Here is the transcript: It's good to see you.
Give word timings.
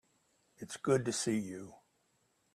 It's 0.57 0.77
good 0.77 1.05
to 1.05 1.13
see 1.13 1.37
you. 1.37 1.75